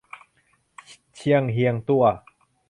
[1.15, 2.05] เชียงเฮียงตั้ว